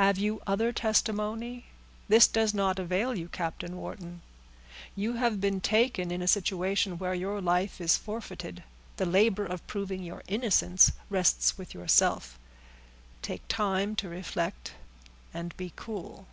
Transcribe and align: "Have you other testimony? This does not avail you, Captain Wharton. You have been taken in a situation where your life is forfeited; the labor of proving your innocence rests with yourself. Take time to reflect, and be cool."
"Have 0.00 0.16
you 0.16 0.40
other 0.46 0.72
testimony? 0.72 1.66
This 2.08 2.26
does 2.26 2.54
not 2.54 2.78
avail 2.78 3.18
you, 3.18 3.28
Captain 3.28 3.76
Wharton. 3.76 4.22
You 4.96 5.16
have 5.16 5.42
been 5.42 5.60
taken 5.60 6.10
in 6.10 6.22
a 6.22 6.26
situation 6.26 6.96
where 6.96 7.12
your 7.12 7.42
life 7.42 7.78
is 7.78 7.98
forfeited; 7.98 8.64
the 8.96 9.04
labor 9.04 9.44
of 9.44 9.66
proving 9.66 10.02
your 10.02 10.22
innocence 10.26 10.92
rests 11.10 11.58
with 11.58 11.74
yourself. 11.74 12.38
Take 13.20 13.46
time 13.46 13.94
to 13.96 14.08
reflect, 14.08 14.72
and 15.34 15.54
be 15.58 15.70
cool." 15.76 16.26